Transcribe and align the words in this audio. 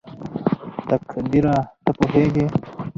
تقديره 0.89 1.55
ته 1.83 1.91
پوهېږې?? 1.97 2.45